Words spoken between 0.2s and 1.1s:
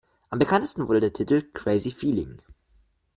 Am bekanntesten wurde